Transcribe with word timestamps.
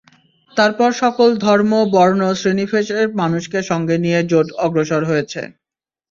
তারপর 0.57 0.89
সকল 1.03 1.29
ধর্ম, 1.45 1.71
বর্ণ, 1.93 2.21
শ্রেণি-পেশার 2.33 3.05
মানুষকে 3.21 3.59
সঙ্গে 3.69 3.95
নিয়ে 3.97 4.19
জোট 4.31 4.47
অগ্রসর 4.59 5.01
হয়েছে। 5.05 5.41